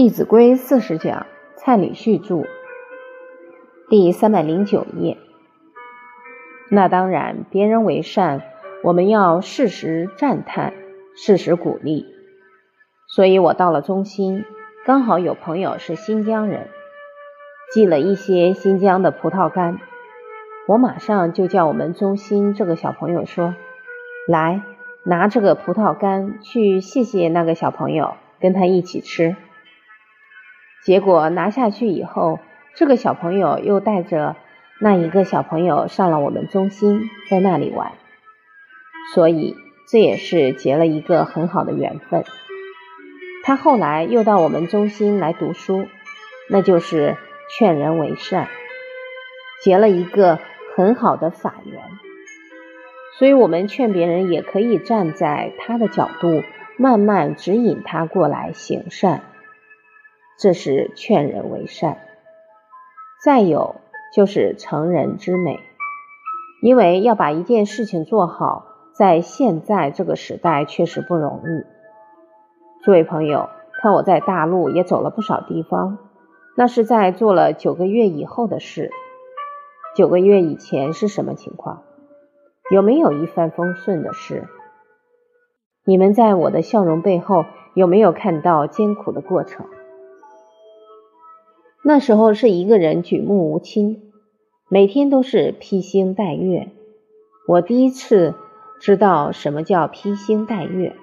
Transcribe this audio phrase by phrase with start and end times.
[0.02, 2.46] 《弟子规》四十讲，蔡礼旭著，
[3.90, 5.18] 第三百零九页。
[6.70, 8.40] 那当然，别人为善，
[8.82, 10.72] 我们要适时赞叹，
[11.14, 12.06] 适时鼓励。
[13.14, 14.46] 所以我到了中心，
[14.86, 16.68] 刚好有朋友是新疆人，
[17.70, 19.80] 寄了一些新疆的葡萄干，
[20.66, 23.54] 我马上就叫我们中心这个小朋友说
[24.26, 24.62] ：“来，
[25.04, 29.36] 拿这个葡萄干去谢谢那个小朋友，跟他一起吃。”
[30.84, 32.38] 结果拿下去以后，
[32.74, 34.36] 这个小朋友又带着
[34.80, 37.92] 那一个小朋友上了我们中心，在那里玩，
[39.14, 39.56] 所以
[39.90, 42.24] 这也是结了一个很好的缘分。
[43.44, 45.86] 他后来又到我们中心来读书，
[46.48, 47.16] 那就是
[47.58, 48.48] 劝人为善，
[49.62, 50.38] 结了一个
[50.76, 51.82] 很好的法缘。
[53.18, 56.42] 所以，我们劝别人也可以站在他的角度，
[56.78, 59.22] 慢慢指引他过来行善。
[60.40, 61.98] 这是劝人为善，
[63.22, 63.76] 再有
[64.14, 65.60] 就是成人之美。
[66.62, 72.82] 因为要把一件事情做好，在现在这个时代确实不容易。
[72.82, 73.50] 诸位朋友，
[73.82, 75.98] 看我在大陆也走了不少地方，
[76.56, 78.90] 那是在做了九个月以后的事。
[79.94, 81.82] 九个月以前是什么情况？
[82.70, 84.48] 有没有一帆风顺的事？
[85.84, 89.66] 你们在我的笑容背后有没有看到艰苦的过程？
[91.82, 94.12] 那时候是一个人举目无亲，
[94.68, 96.68] 每天都是披星戴月。
[97.48, 98.34] 我第一次
[98.80, 100.94] 知道什么叫披星戴月。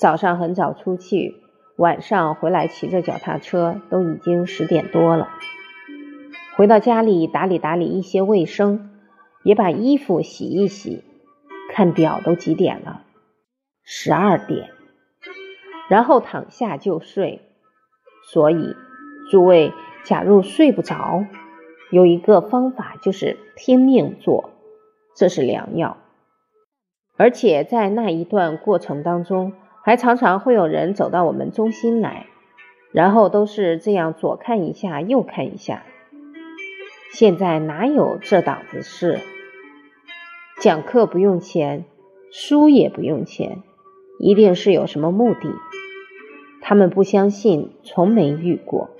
[0.00, 1.34] 早上很早出去，
[1.76, 5.28] 晚上回来骑着脚踏车，都已经十点多了。
[6.56, 8.90] 回到家里打理打理一些卫生，
[9.44, 11.04] 也把衣服洗一洗，
[11.72, 13.02] 看表都几点了，
[13.84, 14.70] 十二点，
[15.90, 17.42] 然后躺下就睡。
[18.32, 18.74] 所以。
[19.30, 19.72] 诸位，
[20.04, 21.24] 假如睡不着，
[21.90, 24.50] 有一个方法就是拼命做，
[25.14, 25.98] 这是良药。
[27.16, 29.52] 而且在那一段过程当中，
[29.82, 32.26] 还常常会有人走到我们中心来，
[32.92, 35.82] 然后都是这样左看一下，右看一下。
[37.10, 39.18] 现在哪有这档子事？
[40.60, 41.84] 讲课不用钱，
[42.30, 43.62] 书也不用钱，
[44.18, 45.52] 一定是有什么目的。
[46.60, 48.90] 他们不相信，从没遇过。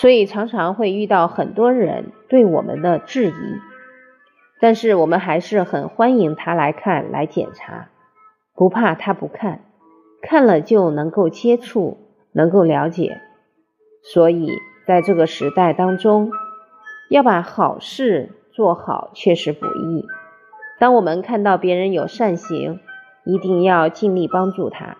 [0.00, 3.32] 所以常常会遇到很多人对我们的质疑，
[4.58, 7.90] 但是我们还是很欢迎他来看、来检查，
[8.54, 9.60] 不怕他不看，
[10.22, 11.98] 看了就能够接触、
[12.32, 13.20] 能够了解。
[14.02, 14.48] 所以
[14.86, 16.32] 在这个时代当中，
[17.10, 20.06] 要把好事做好确实不易。
[20.78, 22.80] 当我们看到别人有善行，
[23.26, 24.96] 一定要尽力帮助他，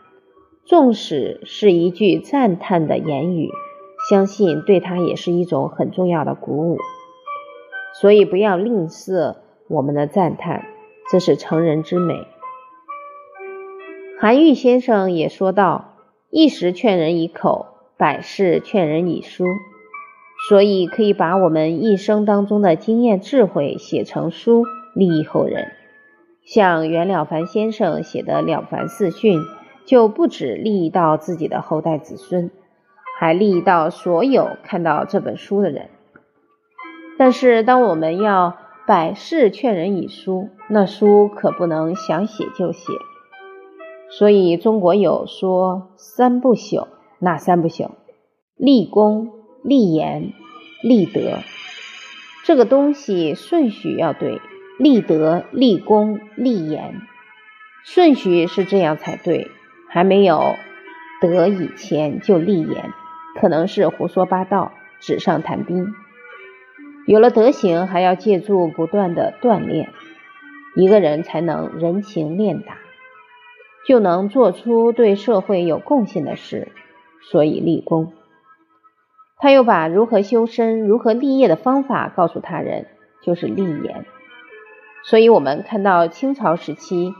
[0.67, 3.49] 纵使是一句赞叹的言语。
[4.10, 6.78] 相信对他也是一种很重要的鼓舞，
[8.00, 9.37] 所以不要吝啬
[9.69, 10.66] 我们的赞叹，
[11.12, 12.26] 这是成人之美。
[14.19, 15.94] 韩愈先生也说到
[16.28, 17.66] ：“一时劝人以口，
[17.97, 19.44] 百世劝人以书。”
[20.49, 24.65] 所以可以把我们一生当中的经验智慧写成书，
[24.97, 25.69] 利益后人。
[26.44, 29.38] 像袁了凡先生写的《了凡四训》，
[29.87, 32.50] 就不止利益到自己的后代子孙。
[33.20, 35.91] 还利益到所有看到这本书的人。
[37.19, 42.94] 但是，当我们要百世劝人以书，那书可不能想写就写。
[44.08, 46.88] 所以，中国有说三不朽，
[47.19, 47.91] 哪三不朽？
[48.56, 49.28] 立功、
[49.62, 50.32] 立言、
[50.82, 51.41] 立德。
[52.47, 54.41] 这个东西顺序要对，
[54.78, 57.02] 立德、立功、立言，
[57.84, 59.50] 顺序是这样才对。
[59.91, 60.54] 还没有
[61.20, 62.94] 德以前就立言。
[63.38, 65.92] 可能是胡说八道、纸上谈兵。
[67.06, 69.91] 有了德行，还要借助不断的锻炼，
[70.76, 72.78] 一个人才能人情练达，
[73.87, 76.69] 就能做出对社会有贡献的事。
[77.22, 78.14] 所以立功。
[79.37, 82.87] 他又把如何修身、如何立业的方法告诉他人，
[83.22, 84.06] 就是立言。
[85.05, 87.14] 所以，我们看到清朝时期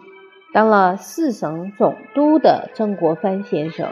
[0.53, 3.89] 当了四省总督的曾国藩先生。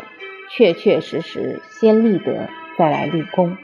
[0.51, 3.57] 确确实实先立德，再来立功，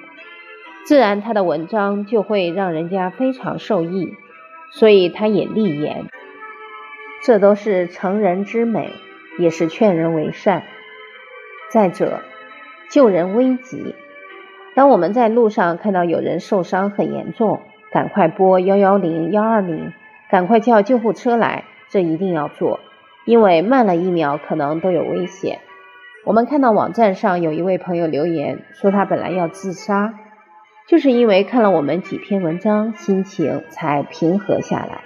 [0.85, 4.15] 自然他的文章就会让人家非常受益。
[4.71, 6.07] 所以他也立言，
[7.23, 8.91] 这都是成人之美，
[9.39, 10.65] 也是劝人为善。
[11.71, 12.23] 再者，
[12.91, 13.95] 救人危急。
[14.75, 19.93] 当我们在路上看到有人受伤很严重，赶快拨幺幺零、幺二零，
[20.29, 22.81] 赶快叫救护车来，这一定要做，
[23.25, 25.61] 因为慢了一秒可能都有危险。
[26.25, 30.15] 我们看到网站上有一位朋友留言说，他本来要自杀，
[30.89, 35.03] 就是因为看了我们几篇文章，心情才平和下来。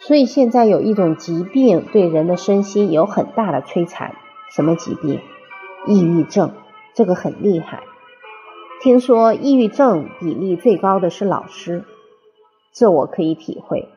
[0.00, 4.14] 所以现在有一种疾病对人的身心有很大的摧残，
[4.50, 5.20] 什么疾病？
[5.86, 6.52] 抑郁症，
[6.94, 7.82] 这个很厉害。
[8.80, 11.84] 听说抑郁症比例最高的是老师，
[12.72, 13.90] 这我可以体会，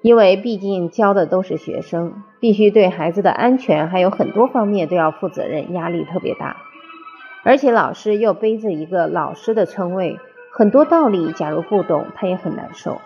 [0.00, 6.56] 因为毕竟教的都是学生，必须对孩子的安全还有很多方面都要负责任，压力特别大。
[7.44, 10.18] 而且老师又背着一个老师的称谓，
[10.52, 13.00] 很多道理假如不懂，他也很难受。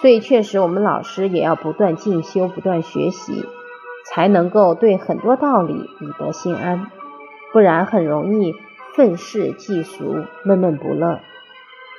[0.00, 3.44] 所以确实，我们老师也要不断进修、不断学习，
[4.06, 6.90] 才能够对很多道理以得心安，
[7.52, 8.54] 不然很容易。
[8.94, 11.20] 愤世嫉俗，闷闷不乐。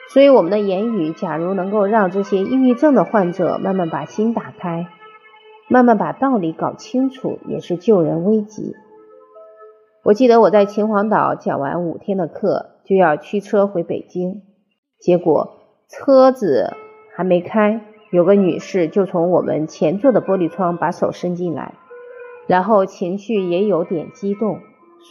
[0.10, 4.88] 所以，我们的言语，假如能够让这些抑郁症的患者慢慢把心打开，
[5.68, 8.74] 慢慢把道理搞清楚，也是救人危急。
[10.04, 14.44] 我记得我在秦皇岛讲完五天的课，就要驱车回北京，
[15.00, 15.50] 结果
[15.90, 16.74] 车子
[17.16, 17.82] 还没开，
[18.12, 21.74] 有个女士就从我们前座的玻璃窗把手伸进来，
[22.48, 24.60] 然后情绪也有点激动，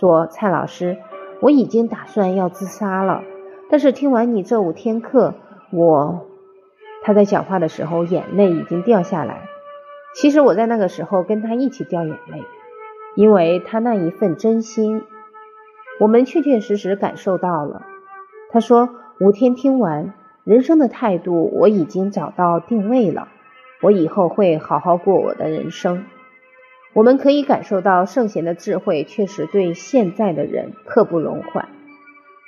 [0.00, 0.96] 说：“蔡老师。”
[1.42, 3.22] 我已经打算要自杀了，
[3.68, 5.34] 但是听完你这五天课，
[5.70, 6.26] 我
[7.02, 9.48] 他在讲话的时候眼泪已经掉下来。
[10.14, 12.44] 其实我在那个时候跟他一起掉眼泪，
[13.16, 15.02] 因为他那一份真心，
[16.00, 17.82] 我们确确实实感受到了。
[18.50, 18.88] 他说
[19.20, 20.14] 五天听完，
[20.44, 23.28] 人生的态度我已经找到定位了，
[23.82, 26.04] 我以后会好好过我的人生。
[26.94, 31.68] 我们可以感受到圣贤的智慧确实对现在的人刻不容缓，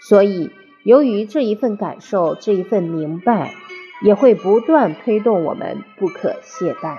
[0.01, 0.51] 所以
[0.89, 3.53] 由于这一份感受，这一份明白，
[4.03, 6.97] 也会不断推动我们不可懈怠。